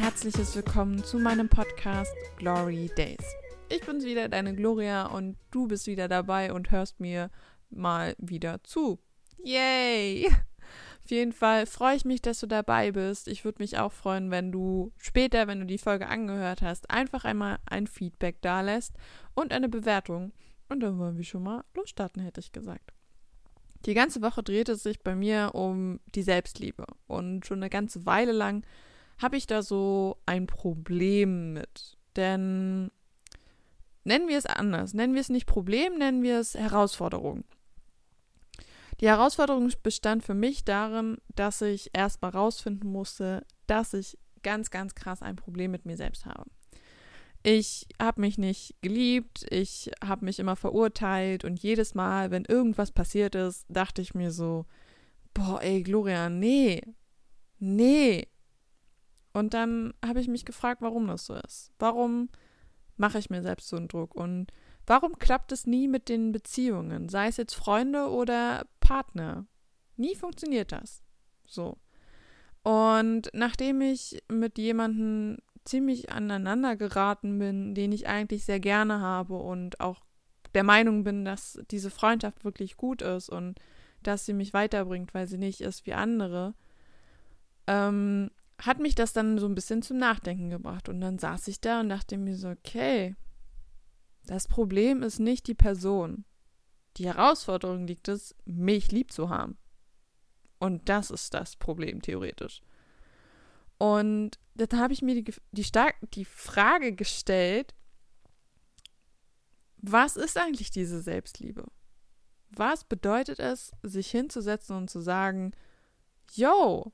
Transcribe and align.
herzliches 0.00 0.54
Willkommen 0.54 1.02
zu 1.02 1.18
meinem 1.18 1.48
Podcast 1.48 2.14
Glory 2.36 2.88
Days. 2.96 3.34
Ich 3.68 3.84
bin's 3.84 4.04
wieder, 4.04 4.28
deine 4.28 4.54
Gloria, 4.54 5.06
und 5.06 5.36
du 5.50 5.66
bist 5.66 5.88
wieder 5.88 6.06
dabei 6.06 6.52
und 6.52 6.70
hörst 6.70 7.00
mir 7.00 7.30
mal 7.68 8.14
wieder 8.18 8.62
zu. 8.62 9.00
Yay! 9.42 10.30
Auf 11.04 11.10
jeden 11.10 11.32
Fall 11.32 11.66
freue 11.66 11.96
ich 11.96 12.04
mich, 12.04 12.22
dass 12.22 12.38
du 12.38 12.46
dabei 12.46 12.92
bist. 12.92 13.26
Ich 13.26 13.44
würde 13.44 13.60
mich 13.60 13.76
auch 13.76 13.90
freuen, 13.90 14.30
wenn 14.30 14.52
du 14.52 14.92
später, 14.96 15.48
wenn 15.48 15.58
du 15.58 15.66
die 15.66 15.76
Folge 15.76 16.06
angehört 16.06 16.62
hast, 16.62 16.90
einfach 16.90 17.24
einmal 17.24 17.58
ein 17.66 17.88
Feedback 17.88 18.40
da 18.40 18.60
lässt 18.60 18.94
und 19.34 19.52
eine 19.52 19.68
Bewertung. 19.68 20.30
Und 20.68 20.78
dann 20.78 20.96
wollen 21.00 21.16
wir 21.16 21.24
schon 21.24 21.42
mal 21.42 21.64
losstarten, 21.74 22.22
hätte 22.22 22.38
ich 22.38 22.52
gesagt. 22.52 22.92
Die 23.86 23.94
ganze 23.94 24.20
Woche 24.22 24.42
dreht 24.42 24.68
es 24.68 24.82
sich 24.82 25.00
bei 25.00 25.14
mir 25.14 25.50
um 25.54 26.00
die 26.14 26.22
Selbstliebe. 26.22 26.84
Und 27.06 27.46
schon 27.46 27.58
eine 27.58 27.70
ganze 27.70 28.04
Weile 28.06 28.32
lang 28.32 28.64
habe 29.18 29.36
ich 29.36 29.46
da 29.46 29.62
so 29.62 30.18
ein 30.26 30.46
Problem 30.46 31.54
mit. 31.54 31.96
Denn 32.16 32.90
nennen 34.04 34.28
wir 34.28 34.38
es 34.38 34.46
anders. 34.46 34.94
Nennen 34.94 35.14
wir 35.14 35.20
es 35.20 35.30
nicht 35.30 35.46
Problem, 35.46 35.98
nennen 35.98 36.22
wir 36.22 36.40
es 36.40 36.54
Herausforderung. 36.54 37.44
Die 39.00 39.08
Herausforderung 39.08 39.72
bestand 39.82 40.22
für 40.22 40.34
mich 40.34 40.64
darin, 40.64 41.16
dass 41.34 41.62
ich 41.62 41.90
erstmal 41.94 42.32
rausfinden 42.32 42.90
musste, 42.90 43.46
dass 43.66 43.94
ich 43.94 44.18
ganz, 44.42 44.70
ganz 44.70 44.94
krass 44.94 45.22
ein 45.22 45.36
Problem 45.36 45.70
mit 45.70 45.86
mir 45.86 45.96
selbst 45.96 46.26
habe. 46.26 46.50
Ich 47.42 47.86
habe 47.98 48.20
mich 48.20 48.36
nicht 48.36 48.74
geliebt, 48.82 49.46
ich 49.50 49.90
habe 50.04 50.26
mich 50.26 50.38
immer 50.38 50.56
verurteilt 50.56 51.44
und 51.44 51.62
jedes 51.62 51.94
Mal, 51.94 52.30
wenn 52.30 52.44
irgendwas 52.44 52.92
passiert 52.92 53.34
ist, 53.34 53.64
dachte 53.68 54.02
ich 54.02 54.14
mir 54.14 54.30
so, 54.30 54.66
boah, 55.32 55.62
ey, 55.62 55.82
Gloria, 55.82 56.28
nee, 56.28 56.82
nee, 57.58 58.28
und 59.32 59.54
dann 59.54 59.94
habe 60.04 60.20
ich 60.20 60.28
mich 60.28 60.44
gefragt, 60.44 60.82
warum 60.82 61.06
das 61.06 61.26
so 61.26 61.34
ist. 61.34 61.72
Warum 61.78 62.30
mache 62.96 63.18
ich 63.18 63.30
mir 63.30 63.42
selbst 63.42 63.68
so 63.68 63.76
einen 63.76 63.88
Druck? 63.88 64.14
Und 64.14 64.52
warum 64.86 65.18
klappt 65.18 65.52
es 65.52 65.66
nie 65.66 65.88
mit 65.88 66.08
den 66.08 66.32
Beziehungen? 66.32 67.08
Sei 67.08 67.28
es 67.28 67.36
jetzt 67.36 67.54
Freunde 67.54 68.08
oder 68.08 68.66
Partner. 68.80 69.46
Nie 69.96 70.16
funktioniert 70.16 70.72
das. 70.72 71.02
So. 71.46 71.78
Und 72.62 73.30
nachdem 73.32 73.80
ich 73.80 74.22
mit 74.28 74.58
jemandem 74.58 75.38
ziemlich 75.70 76.10
aneinander 76.10 76.76
geraten 76.76 77.38
bin, 77.38 77.74
den 77.74 77.92
ich 77.92 78.08
eigentlich 78.08 78.44
sehr 78.44 78.60
gerne 78.60 79.00
habe 79.00 79.36
und 79.36 79.80
auch 79.80 80.00
der 80.54 80.64
Meinung 80.64 81.04
bin, 81.04 81.24
dass 81.24 81.60
diese 81.70 81.90
Freundschaft 81.90 82.44
wirklich 82.44 82.76
gut 82.76 83.02
ist 83.02 83.30
und 83.30 83.58
dass 84.02 84.26
sie 84.26 84.32
mich 84.32 84.52
weiterbringt, 84.52 85.14
weil 85.14 85.28
sie 85.28 85.38
nicht 85.38 85.60
ist 85.60 85.86
wie 85.86 85.94
andere, 85.94 86.54
ähm, 87.66 88.30
hat 88.58 88.80
mich 88.80 88.94
das 88.94 89.12
dann 89.12 89.38
so 89.38 89.46
ein 89.46 89.54
bisschen 89.54 89.82
zum 89.82 89.98
Nachdenken 89.98 90.50
gebracht. 90.50 90.88
Und 90.88 91.00
dann 91.00 91.18
saß 91.18 91.48
ich 91.48 91.60
da 91.60 91.80
und 91.80 91.88
dachte 91.88 92.18
mir 92.18 92.36
so, 92.36 92.48
okay, 92.48 93.14
das 94.26 94.48
Problem 94.48 95.02
ist 95.02 95.18
nicht 95.18 95.46
die 95.46 95.54
Person. 95.54 96.24
Die 96.96 97.06
Herausforderung 97.06 97.86
liegt 97.86 98.08
es, 98.08 98.34
mich 98.44 98.90
lieb 98.90 99.12
zu 99.12 99.30
haben. 99.30 99.56
Und 100.58 100.88
das 100.88 101.10
ist 101.10 101.32
das 101.32 101.56
Problem, 101.56 102.02
theoretisch. 102.02 102.60
Und 103.80 104.38
dann 104.56 104.78
habe 104.78 104.92
ich 104.92 105.00
mir 105.00 105.14
die, 105.14 105.32
die, 105.52 105.64
stark, 105.64 105.96
die 106.12 106.26
Frage 106.26 106.94
gestellt, 106.94 107.74
was 109.78 110.18
ist 110.18 110.36
eigentlich 110.36 110.70
diese 110.70 111.00
Selbstliebe? 111.00 111.64
Was 112.50 112.84
bedeutet 112.84 113.38
es, 113.38 113.72
sich 113.82 114.10
hinzusetzen 114.10 114.76
und 114.76 114.90
zu 114.90 115.00
sagen, 115.00 115.52
yo, 116.30 116.92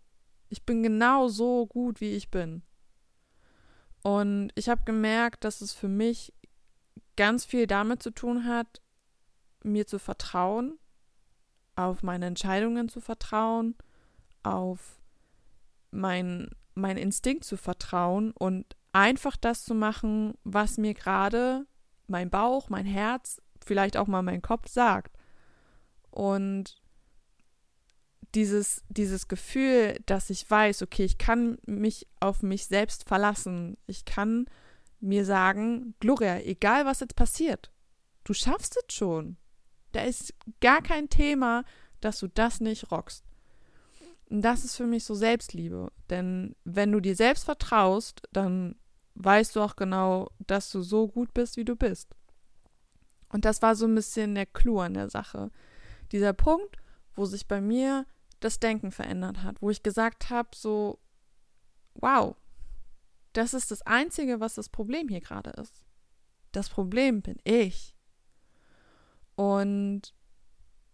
ich 0.49 0.65
bin 0.65 0.85
genau 0.85 1.27
so 1.27 1.67
gut, 1.67 2.01
wie 2.01 2.13
ich 2.13 2.31
bin. 2.31 2.63
Und 4.05 4.53
ich 4.55 4.69
habe 4.69 4.85
gemerkt, 4.85 5.43
dass 5.43 5.63
es 5.63 5.73
für 5.73 5.89
mich 5.89 6.33
ganz 7.17 7.45
viel 7.45 7.67
damit 7.67 8.01
zu 8.01 8.13
tun 8.13 8.45
hat, 8.45 8.81
mir 9.65 9.89
zu 9.89 9.99
vertrauen, 9.99 10.79
auf 11.75 12.05
meine 12.05 12.27
Entscheidungen 12.27 12.89
zu 12.89 13.01
vertrauen, 13.01 13.75
auf 14.45 15.01
mein, 15.91 16.51
mein 16.77 16.97
Instinkt 16.97 17.45
zu 17.45 17.57
vertrauen 17.57 18.31
und 18.33 18.77
einfach 18.93 19.37
das 19.37 19.65
zu 19.65 19.75
machen, 19.75 20.35
was 20.45 20.79
mir 20.79 20.95
gerade 20.95 21.67
mein 22.07 22.31
Bauch, 22.31 22.69
mein 22.69 22.87
Herz, 22.87 23.43
vielleicht 23.65 23.97
auch 23.97 24.07
mal 24.07 24.23
mein 24.23 24.43
Kopf 24.43 24.69
sagt. 24.69 25.17
Und 26.11 26.81
dieses, 28.35 28.85
dieses 28.89 29.29
Gefühl, 29.29 29.99
dass 30.07 30.31
ich 30.31 30.49
weiß, 30.49 30.83
okay, 30.83 31.05
ich 31.05 31.19
kann 31.19 31.59
mich 31.67 32.07
auf 32.21 32.43
mich 32.43 32.67
selbst 32.67 33.09
verlassen. 33.09 33.77
Ich 33.87 34.05
kann 34.05 34.47
mir 35.01 35.25
sagen, 35.25 35.95
Gloria, 36.01 36.39
egal 36.39 36.87
was 36.87 37.01
jetzt 37.01 37.17
passiert, 37.17 37.71
du 38.25 38.35
schaffst 38.35 38.77
es 38.77 38.95
schon. 38.95 39.37
Da 39.93 40.03
ist 40.03 40.35
gar 40.61 40.83
kein 40.83 41.09
Thema, 41.09 41.65
dass 42.01 42.19
du 42.21 42.29
das 42.29 42.61
nicht 42.61 42.91
rockst. 42.91 43.26
Das 44.29 44.65
ist 44.65 44.77
für 44.77 44.87
mich 44.87 45.05
so 45.05 45.15
Selbstliebe. 45.15 45.93
Denn 46.11 46.57
wenn 46.65 46.93
du 46.93 47.01
dir 47.01 47.15
selbst 47.15 47.45
vertraust, 47.45 48.23
dann 48.33 48.77
weißt 49.15 49.57
du 49.57 49.61
auch 49.61 49.77
genau, 49.77 50.31
dass 50.47 50.71
du 50.71 50.83
so 50.83 51.09
gut 51.09 51.33
bist, 51.33 51.57
wie 51.57 51.65
du 51.65 51.77
bist. 51.77 52.15
Und 53.29 53.45
das 53.45 53.63
war 53.63 53.75
so 53.75 53.87
ein 53.87 53.95
bisschen 53.95 54.35
der 54.35 54.47
Clou 54.47 54.81
an 54.81 54.95
der 54.95 55.11
Sache. 55.11 55.51
Dieser 56.13 56.33
Punkt, 56.33 56.77
wo 57.15 57.25
sich 57.25 57.49
bei 57.49 57.61
mir 57.61 58.07
das 58.41 58.61
Denken 58.61 58.93
verändert 58.93 59.43
hat, 59.43 59.61
wo 59.63 59.71
ich 59.71 59.83
gesagt 59.83 60.31
habe, 60.31 60.51
so, 60.55 60.99
wow, 61.95 62.37
das 63.33 63.55
ist 63.55 63.71
das 63.71 63.83
Einzige, 63.83 64.41
was 64.41 64.55
das 64.55 64.69
Problem 64.69 65.09
hier 65.09 65.21
gerade 65.21 65.51
ist. 65.51 65.85
Das 66.53 66.69
Problem 66.69 67.23
bin 67.23 67.37
ich. 67.45 67.95
Und 69.35 70.15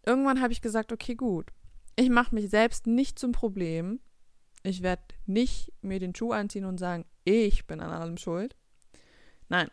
irgendwann 0.05 0.41
habe 0.41 0.53
ich 0.53 0.63
gesagt, 0.63 0.93
okay, 0.93 1.15
gut, 1.15 1.53
ich 1.97 2.11
mache 2.11 2.35
mich 2.35 2.51
selbst 2.51 2.87
nicht 2.87 3.19
zum 3.19 3.33
Problem. 3.33 4.01
Ich 4.63 4.83
werde 4.83 5.03
nicht 5.27 5.73
mir 5.83 5.99
den 5.99 6.15
Schuh 6.15 6.33
anziehen 6.33 6.65
und 6.65 6.79
sagen, 6.79 7.05
ich 7.25 7.67
bin 7.67 7.81
an 7.81 7.91
allem 7.91 8.17
schuld. 8.17 8.57
Nein. 9.49 9.71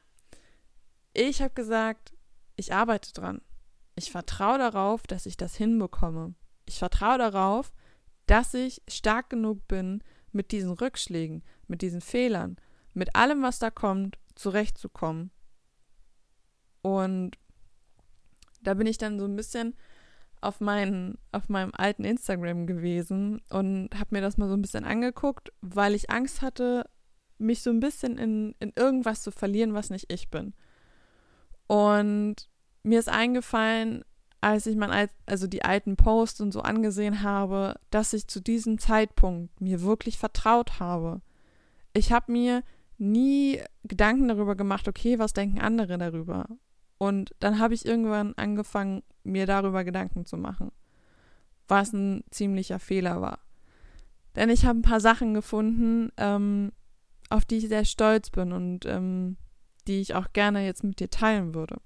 Ich 1.14 1.42
habe 1.42 1.54
gesagt, 1.54 2.14
ich 2.56 2.74
arbeite 2.74 3.14
dran. 3.14 3.42
Ich 3.96 4.12
vertraue 4.12 4.58
darauf, 4.58 5.04
dass 5.04 5.26
ich 5.26 5.38
das 5.38 5.56
hinbekomme. 5.56 6.34
Ich 6.66 6.80
vertraue 6.80 7.18
darauf, 7.18 7.74
dass 8.26 8.54
ich 8.54 8.82
stark 8.88 9.30
genug 9.30 9.68
bin, 9.68 10.04
mit 10.32 10.52
diesen 10.52 10.72
Rückschlägen, 10.72 11.44
mit 11.68 11.82
diesen 11.82 12.02
Fehlern, 12.02 12.58
mit 12.94 13.16
allem, 13.16 13.42
was 13.42 13.60
da 13.60 13.72
kommt, 13.72 14.18
zurechtzukommen. 14.36 15.32
Und 16.82 17.32
da 18.62 18.74
bin 18.74 18.88
ich 18.88 18.98
dann 18.98 19.20
so 19.20 19.26
ein 19.26 19.36
bisschen 19.36 19.76
auf, 20.42 20.62
mein, 20.62 21.18
auf 21.32 21.50
meinem 21.50 21.72
alten 21.74 22.04
Instagram 22.04 22.68
gewesen 22.68 23.42
und 23.50 23.90
habe 23.96 24.10
mir 24.12 24.22
das 24.22 24.38
mal 24.38 24.48
so 24.48 24.56
ein 24.56 24.62
bisschen 24.62 24.86
angeguckt, 24.86 25.52
weil 25.62 25.96
ich 25.96 26.10
Angst 26.10 26.42
hatte, 26.42 26.90
mich 27.38 27.62
so 27.62 27.70
ein 27.70 27.80
bisschen 27.80 28.18
in, 28.18 28.56
in 28.60 28.74
irgendwas 28.76 29.24
zu 29.24 29.32
verlieren, 29.32 29.74
was 29.74 29.90
nicht 29.90 30.12
ich 30.12 30.30
bin. 30.30 30.54
Und 31.68 32.36
mir 32.84 33.00
ist 33.00 33.10
eingefallen, 33.10 34.04
als 34.42 34.66
ich 34.66 34.76
mein, 34.76 35.10
also 35.26 35.48
die 35.48 35.64
alten 35.64 35.96
Posts 35.96 36.42
und 36.42 36.52
so 36.52 36.62
angesehen 36.62 37.24
habe, 37.24 37.76
dass 37.90 38.14
ich 38.14 38.28
zu 38.28 38.40
diesem 38.40 38.78
Zeitpunkt 38.78 39.60
mir 39.60 39.82
wirklich 39.82 40.18
vertraut 40.18 40.80
habe. 40.80 41.22
Ich 41.94 42.12
habe 42.12 42.32
mir 42.32 42.64
nie 42.98 43.62
Gedanken 43.84 44.28
darüber 44.28 44.56
gemacht, 44.56 44.88
okay, 44.88 45.20
was 45.20 45.34
denken 45.34 45.60
andere 45.60 45.98
darüber? 45.98 46.46
Und 47.00 47.34
dann 47.40 47.60
habe 47.60 47.74
ich 47.74 47.86
irgendwann 47.86 48.34
angefangen, 48.36 49.02
mir 49.24 49.48
darüber 49.48 49.84
Gedanken 49.84 50.26
zu 50.26 50.38
machen, 50.38 50.72
was 51.68 51.94
ein 51.94 52.24
ziemlicher 52.30 52.78
Fehler 52.78 53.22
war. 53.22 53.40
Denn 54.36 54.50
ich 54.50 54.66
habe 54.66 54.80
ein 54.80 54.84
paar 54.84 55.00
Sachen 55.00 55.34
gefunden, 55.34 56.12
ähm, 56.18 56.72
auf 57.30 57.46
die 57.46 57.58
ich 57.58 57.70
sehr 57.70 57.86
stolz 57.86 58.30
bin 58.30 58.52
und 58.52 58.86
ähm, 58.86 59.38
die 59.88 60.02
ich 60.02 60.14
auch 60.14 60.34
gerne 60.34 60.66
jetzt 60.66 60.84
mit 60.84 61.00
dir 61.00 61.10
teilen 61.10 61.56
würde. 61.56 61.78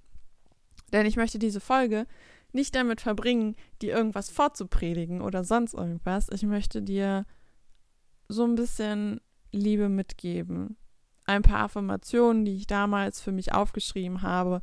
Denn 0.92 1.06
ich 1.06 1.16
möchte 1.16 1.40
diese 1.40 1.60
Folge 1.60 2.06
nicht 2.52 2.76
damit 2.76 3.02
verbringen, 3.02 3.56
dir 3.82 3.96
irgendwas 3.96 4.30
vorzupredigen 4.30 5.22
oder 5.22 5.44
sonst 5.44 5.74
irgendwas. 5.74 6.28
Ich 6.32 6.44
möchte 6.44 6.82
dir 6.82 7.26
so 8.28 8.44
ein 8.46 8.56
bisschen 8.56 9.22
Liebe 9.52 9.90
mitgeben. 9.90 10.76
Ein 11.26 11.44
paar 11.44 11.60
Affirmationen, 11.60 12.46
die 12.46 12.56
ich 12.56 12.68
damals 12.68 13.22
für 13.22 13.32
mich 13.32 13.54
aufgeschrieben 13.54 14.22
habe, 14.24 14.62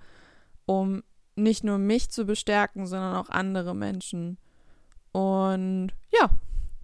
um 0.70 1.02
nicht 1.34 1.64
nur 1.64 1.78
mich 1.78 2.11
zu 2.11 2.25
bestärken, 2.25 2.87
sondern 2.87 3.17
auch 3.17 3.28
andere 3.28 3.75
Menschen. 3.75 4.38
Und 5.11 5.93
ja, 6.12 6.31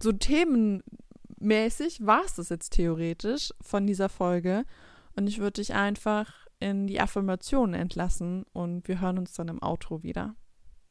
so 0.03 0.11
themenmäßig 0.11 2.05
war 2.05 2.25
es 2.25 2.35
das 2.35 2.49
jetzt 2.49 2.71
theoretisch 2.71 3.53
von 3.61 3.87
dieser 3.87 4.09
Folge. 4.09 4.65
Und 5.15 5.27
ich 5.27 5.39
würde 5.39 5.61
dich 5.61 5.73
einfach 5.73 6.33
in 6.59 6.85
die 6.87 6.99
Affirmationen 6.99 7.79
entlassen 7.79 8.43
und 8.51 8.89
wir 8.89 8.99
hören 8.99 9.19
uns 9.19 9.31
dann 9.35 9.47
im 9.47 9.63
Outro 9.63 10.03
wieder. 10.03 10.35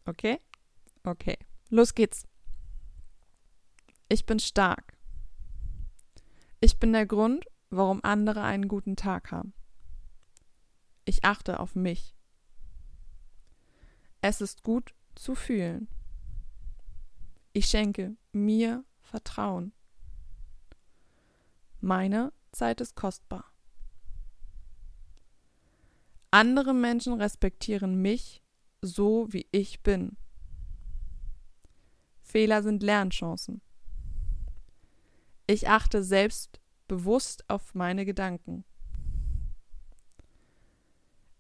Okay? 0.07 0.39
Okay. 1.05 1.37
Los 1.69 1.95
geht's. 1.95 2.27
Ich 4.09 4.25
bin 4.25 4.39
stark. 4.39 4.97
Ich 6.61 6.79
bin 6.79 6.95
der 6.95 7.05
Grund, 7.05 7.45
warum 7.69 8.01
andere 8.03 8.41
einen 8.41 8.69
guten 8.69 8.97
Tag 8.97 9.33
haben. 9.33 9.53
Ich 11.05 11.27
achte 11.27 11.61
auf 11.61 11.75
mich. 11.75 12.16
Es 14.29 14.41
ist 14.41 14.65
gut 14.65 14.93
zu 15.15 15.37
fühlen. 15.37 15.87
Ich 17.53 17.67
schenke 17.67 18.17
mir 18.33 18.85
Vertrauen. 18.99 19.73
Meine 21.81 22.33
Zeit 22.51 22.81
ist 22.81 22.97
kostbar. 22.97 23.45
Andere 26.33 26.75
Menschen 26.75 27.13
respektieren 27.13 28.03
mich 28.03 28.43
so, 28.83 29.33
wie 29.33 29.47
ich 29.53 29.85
bin. 29.85 30.17
Fehler 32.21 32.65
sind 32.65 32.83
Lernchancen. 32.83 33.61
Ich 35.47 35.69
achte 35.69 36.03
selbst 36.03 36.61
bewusst 36.89 37.49
auf 37.49 37.77
meine 37.77 38.05
Gedanken. 38.05 38.65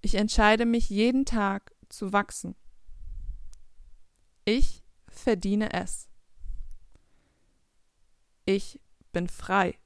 Ich 0.03 0.15
entscheide 0.15 0.67
mich 0.67 0.89
jeden 0.89 1.25
Tag 1.25 1.75
zu 1.89 2.13
wachsen. 2.13 2.55
Ich 4.49 4.85
verdiene 5.09 5.73
es. 5.73 6.09
Ich 8.45 8.81
bin 9.11 9.29
frei. 9.29 9.77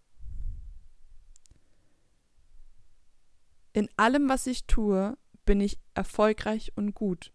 In 3.73 3.89
allem, 3.97 4.29
was 4.29 4.47
ich 4.47 4.67
tue, 4.67 5.17
bin 5.47 5.63
ich 5.63 5.81
erfolgreich 5.95 6.77
und 6.77 6.95
gut. 6.95 7.33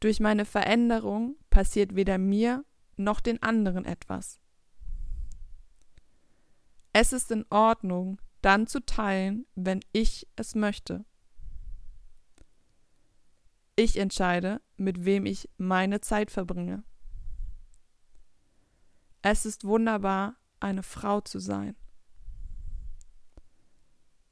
Durch 0.00 0.20
meine 0.20 0.44
Veränderung 0.44 1.36
passiert 1.48 1.94
weder 1.94 2.18
mir 2.18 2.66
noch 2.98 3.20
den 3.20 3.42
anderen 3.42 3.86
etwas. 3.86 4.38
Es 6.92 7.14
ist 7.14 7.30
in 7.30 7.46
Ordnung, 7.48 8.20
dann 8.42 8.66
zu 8.66 8.84
teilen, 8.84 9.46
wenn 9.54 9.80
ich 9.92 10.28
es 10.36 10.54
möchte. 10.54 11.06
Ich 13.82 13.96
entscheide, 13.96 14.62
mit 14.76 15.04
wem 15.04 15.26
ich 15.26 15.50
meine 15.56 16.00
Zeit 16.00 16.30
verbringe. 16.30 16.84
Es 19.22 19.44
ist 19.44 19.64
wunderbar, 19.64 20.36
eine 20.60 20.84
Frau 20.84 21.20
zu 21.20 21.40
sein. 21.40 21.74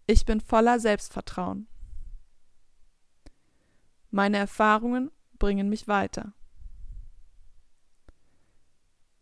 Ich 0.07 0.25
bin 0.25 0.41
voller 0.41 0.79
Selbstvertrauen. 0.79 1.67
Meine 4.13 4.37
Erfahrungen 4.37 5.11
bringen 5.41 5.69
mich 5.69 5.89
weiter. 5.89 6.33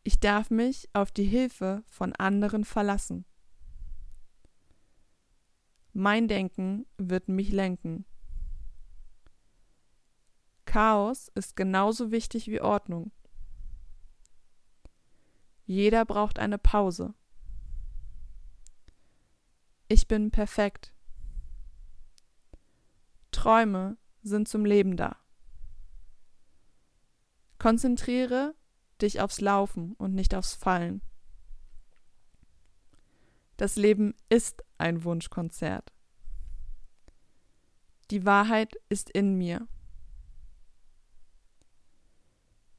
Ich 0.03 0.21
darf 0.21 0.51
mich 0.51 0.91
auf 0.93 1.11
die 1.11 1.25
Hilfe 1.25 1.85
von 1.87 2.15
anderen 2.15 2.67
verlassen. 2.67 3.25
Mein 5.95 6.29
Denken 6.29 6.85
wird 6.99 7.29
mich 7.29 7.51
lenken. 7.51 8.05
Chaos 10.79 11.27
ist 11.35 11.57
genauso 11.57 12.13
wichtig 12.13 12.47
wie 12.47 12.61
Ordnung. 12.61 13.11
Jeder 15.67 16.05
braucht 16.05 16.39
eine 16.39 16.57
Pause. 16.57 17.15
Ich 19.89 20.07
bin 20.07 20.31
perfekt. 20.31 20.95
Träume 23.33 23.97
sind 24.23 24.47
zum 24.47 24.65
Leben 24.65 24.97
da. 24.97 25.17
Konzentriere 27.59 28.55
dich 29.03 29.21
aufs 29.21 29.41
Laufen 29.41 29.95
und 29.95 30.15
nicht 30.15 30.33
aufs 30.33 30.55
Fallen. 30.55 31.03
Das 33.57 33.75
Leben 33.75 34.15
ist 34.29 34.63
ein 34.79 35.03
Wunschkonzert. 35.03 35.93
Die 38.13 38.25
Wahrheit 38.25 38.77
ist 38.89 39.11
in 39.11 39.37
mir. 39.37 39.67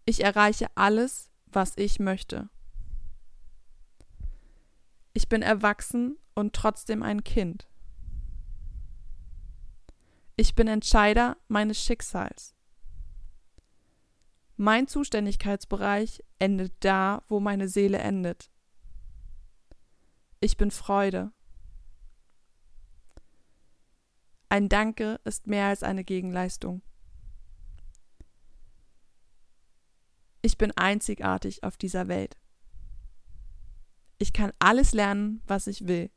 Ich 0.09 0.23
erreiche 0.23 0.65
alles, 0.73 1.29
was 1.45 1.73
ich 1.77 1.99
möchte. 1.99 2.49
Ich 5.13 5.29
bin 5.29 5.43
erwachsen 5.43 6.17
und 6.33 6.55
trotzdem 6.55 7.03
ein 7.03 7.23
Kind. 7.23 7.69
Ich 10.35 10.55
bin 10.55 10.67
Entscheider 10.67 11.37
meines 11.47 11.79
Schicksals. 11.79 12.55
Mein 14.57 14.87
Zuständigkeitsbereich 14.87 16.23
endet 16.39 16.73
da, 16.79 17.21
wo 17.27 17.39
meine 17.39 17.67
Seele 17.67 17.99
endet. 17.99 18.49
Ich 20.39 20.57
bin 20.57 20.71
Freude. 20.71 21.31
Ein 24.49 24.69
Danke 24.69 25.19
ist 25.23 25.45
mehr 25.45 25.67
als 25.67 25.83
eine 25.83 26.03
Gegenleistung. 26.03 26.81
Ich 30.41 30.57
bin 30.57 30.71
einzigartig 30.71 31.63
auf 31.63 31.77
dieser 31.77 32.07
Welt. 32.07 32.37
Ich 34.17 34.33
kann 34.33 34.51
alles 34.59 34.93
lernen, 34.93 35.41
was 35.47 35.67
ich 35.67 35.87
will. 35.87 36.09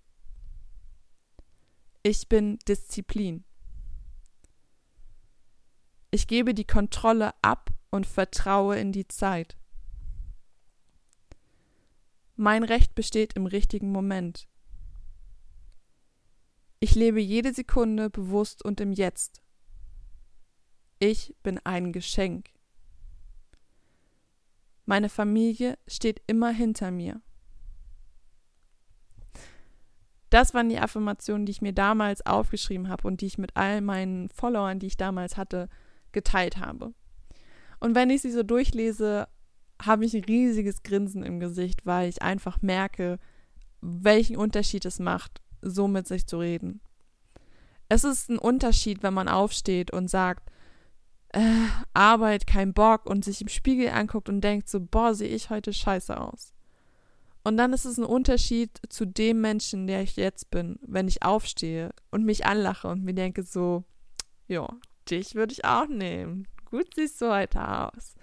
Ich 2.02 2.28
bin 2.28 2.58
Disziplin. 2.68 3.44
Ich 6.10 6.26
gebe 6.26 6.52
die 6.52 6.66
Kontrolle 6.66 7.32
ab 7.42 7.70
und 7.90 8.06
vertraue 8.06 8.78
in 8.78 8.92
die 8.92 9.08
Zeit. 9.08 9.56
Mein 12.36 12.64
Recht 12.64 12.94
besteht 12.94 13.34
im 13.34 13.46
richtigen 13.46 13.92
Moment. 13.92 14.48
Ich 16.80 16.96
lebe 16.96 17.20
jede 17.20 17.54
Sekunde 17.54 18.10
bewusst 18.10 18.64
und 18.64 18.80
im 18.80 18.92
Jetzt. 18.92 19.42
Ich 20.98 21.36
bin 21.42 21.58
ein 21.60 21.92
Geschenk. 21.92 22.50
Meine 24.84 25.08
Familie 25.08 25.78
steht 25.86 26.22
immer 26.26 26.50
hinter 26.50 26.90
mir. 26.90 27.20
Das 30.30 30.54
waren 30.54 30.70
die 30.70 30.78
Affirmationen, 30.78 31.44
die 31.44 31.52
ich 31.52 31.62
mir 31.62 31.74
damals 31.74 32.24
aufgeschrieben 32.24 32.88
habe 32.88 33.06
und 33.06 33.20
die 33.20 33.26
ich 33.26 33.36
mit 33.36 33.54
all 33.54 33.82
meinen 33.82 34.30
Followern, 34.30 34.78
die 34.78 34.86
ich 34.86 34.96
damals 34.96 35.36
hatte, 35.36 35.68
geteilt 36.12 36.56
habe. 36.56 36.94
Und 37.80 37.94
wenn 37.94 38.10
ich 38.10 38.22
sie 38.22 38.30
so 38.30 38.42
durchlese, 38.42 39.28
habe 39.80 40.04
ich 40.04 40.14
ein 40.14 40.24
riesiges 40.24 40.82
Grinsen 40.82 41.22
im 41.22 41.40
Gesicht, 41.40 41.84
weil 41.84 42.08
ich 42.08 42.22
einfach 42.22 42.62
merke, 42.62 43.18
welchen 43.80 44.36
Unterschied 44.36 44.84
es 44.84 44.98
macht, 44.98 45.42
so 45.60 45.88
mit 45.88 46.06
sich 46.06 46.26
zu 46.26 46.38
reden. 46.38 46.80
Es 47.88 48.04
ist 48.04 48.30
ein 48.30 48.38
Unterschied, 48.38 49.02
wenn 49.02 49.12
man 49.12 49.28
aufsteht 49.28 49.92
und 49.92 50.08
sagt, 50.08 50.50
äh, 51.32 51.66
Arbeit, 51.94 52.46
kein 52.46 52.72
Bock 52.72 53.06
und 53.06 53.24
sich 53.24 53.40
im 53.40 53.48
Spiegel 53.48 53.88
anguckt 53.88 54.28
und 54.28 54.40
denkt 54.40 54.68
so, 54.68 54.80
boah, 54.80 55.14
sehe 55.14 55.28
ich 55.28 55.50
heute 55.50 55.72
scheiße 55.72 56.18
aus. 56.18 56.52
Und 57.44 57.56
dann 57.56 57.72
ist 57.72 57.84
es 57.84 57.98
ein 57.98 58.04
Unterschied 58.04 58.80
zu 58.88 59.04
dem 59.04 59.40
Menschen, 59.40 59.86
der 59.86 60.02
ich 60.02 60.16
jetzt 60.16 60.50
bin, 60.50 60.78
wenn 60.82 61.08
ich 61.08 61.22
aufstehe 61.22 61.90
und 62.10 62.24
mich 62.24 62.46
anlache 62.46 62.88
und 62.88 63.02
mir 63.02 63.14
denke 63.14 63.42
so, 63.42 63.84
ja, 64.46 64.68
dich 65.10 65.34
würde 65.34 65.52
ich 65.52 65.64
auch 65.64 65.88
nehmen 65.88 66.46
gut 66.72 66.94
siehst 66.94 67.20
du 67.20 67.30
heute 67.30 67.60
aus. 67.68 68.16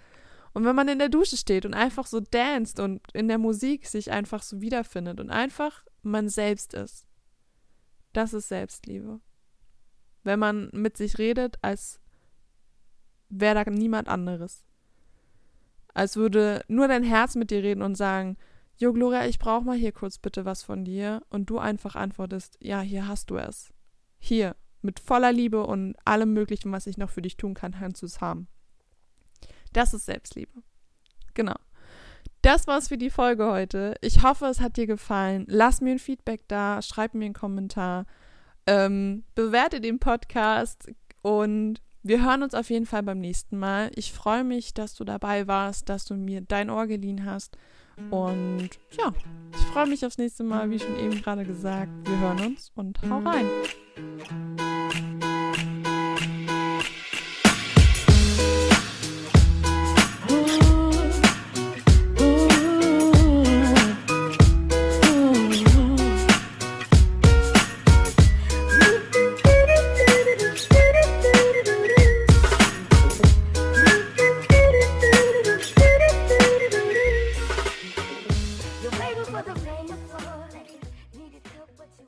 Und 0.52 0.64
wenn 0.64 0.76
man 0.76 0.88
in 0.88 0.98
der 0.98 1.08
Dusche 1.08 1.36
steht 1.36 1.64
und 1.64 1.72
einfach 1.72 2.06
so 2.06 2.20
danst 2.20 2.80
und 2.80 3.00
in 3.14 3.28
der 3.28 3.38
Musik 3.38 3.86
sich 3.86 4.10
einfach 4.10 4.42
so 4.42 4.60
wiederfindet 4.60 5.20
und 5.20 5.30
einfach 5.30 5.84
man 6.02 6.28
selbst 6.28 6.74
ist, 6.74 7.06
das 8.12 8.34
ist 8.34 8.48
Selbstliebe. 8.48 9.20
Wenn 10.24 10.40
man 10.40 10.68
mit 10.72 10.96
sich 10.96 11.18
redet, 11.18 11.58
als 11.62 12.00
wäre 13.30 13.64
da 13.64 13.70
niemand 13.70 14.08
anderes. 14.08 14.64
Als 15.94 16.16
würde 16.16 16.64
nur 16.68 16.88
dein 16.88 17.02
Herz 17.02 17.34
mit 17.34 17.50
dir 17.50 17.62
reden 17.62 17.82
und 17.82 17.96
sagen, 17.96 18.36
Jo 18.76 18.92
Gloria, 18.92 19.26
ich 19.26 19.38
brauche 19.38 19.64
mal 19.64 19.76
hier 19.76 19.92
kurz 19.92 20.18
bitte 20.18 20.44
was 20.44 20.62
von 20.62 20.84
dir. 20.84 21.22
Und 21.28 21.50
du 21.50 21.58
einfach 21.58 21.96
antwortest, 21.96 22.56
ja, 22.60 22.80
hier 22.80 23.06
hast 23.06 23.30
du 23.30 23.36
es. 23.36 23.72
Hier, 24.18 24.56
mit 24.82 25.00
voller 25.00 25.32
Liebe 25.32 25.66
und 25.66 25.96
allem 26.04 26.32
Möglichen, 26.32 26.72
was 26.72 26.86
ich 26.86 26.96
noch 26.96 27.10
für 27.10 27.22
dich 27.22 27.36
tun 27.36 27.54
kann, 27.54 27.72
kannst 27.72 28.02
du 28.02 28.06
es 28.06 28.20
haben. 28.20 28.48
Das 29.72 29.92
ist 29.94 30.06
Selbstliebe. 30.06 30.62
Genau. 31.34 31.56
Das 32.42 32.66
war's 32.66 32.88
für 32.88 32.96
die 32.96 33.10
Folge 33.10 33.50
heute. 33.50 33.96
Ich 34.00 34.22
hoffe, 34.22 34.46
es 34.46 34.60
hat 34.60 34.78
dir 34.78 34.86
gefallen. 34.86 35.44
Lass 35.46 35.82
mir 35.82 35.92
ein 35.92 35.98
Feedback 35.98 36.48
da, 36.48 36.80
schreib 36.80 37.12
mir 37.12 37.26
einen 37.26 37.34
Kommentar, 37.34 38.06
ähm, 38.66 39.24
bewerte 39.34 39.82
den 39.82 39.98
Podcast 39.98 40.90
und 41.20 41.82
wir 42.02 42.24
hören 42.24 42.42
uns 42.42 42.54
auf 42.54 42.70
jeden 42.70 42.86
Fall 42.86 43.02
beim 43.02 43.18
nächsten 43.20 43.58
Mal. 43.58 43.90
Ich 43.94 44.12
freue 44.12 44.44
mich, 44.44 44.74
dass 44.74 44.94
du 44.94 45.04
dabei 45.04 45.46
warst, 45.46 45.88
dass 45.88 46.04
du 46.04 46.14
mir 46.14 46.40
dein 46.40 46.70
Ohr 46.70 46.86
geliehen 46.86 47.24
hast. 47.24 47.56
Und 48.10 48.70
ja, 48.98 49.12
ich 49.52 49.66
freue 49.66 49.86
mich 49.86 50.06
aufs 50.06 50.16
nächste 50.16 50.42
Mal, 50.42 50.70
wie 50.70 50.78
schon 50.78 50.98
eben 50.98 51.20
gerade 51.20 51.44
gesagt. 51.44 51.90
Wir 52.04 52.18
hören 52.18 52.40
uns 52.46 52.72
und 52.74 52.98
hau 53.02 53.18
rein. 53.18 53.46